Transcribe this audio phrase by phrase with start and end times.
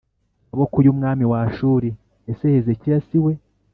[0.49, 1.89] maboko y umwami wa Ashuri
[2.31, 3.33] Ese Hezekiya si we